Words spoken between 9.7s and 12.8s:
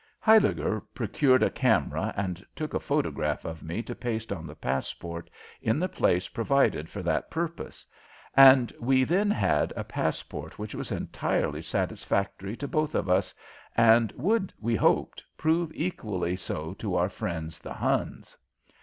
a passport which was entirely satisfactory to